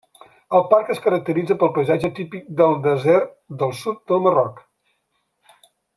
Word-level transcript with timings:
El 0.59 0.63
parc 0.69 0.87
es 0.93 1.01
caracteritza 1.03 1.57
pel 1.63 1.71
paisatge 1.75 2.11
típic 2.21 2.49
del 2.63 2.73
desert 2.89 3.31
del 3.61 3.77
sud 3.83 4.03
del 4.13 4.25
Marroc. 4.29 4.63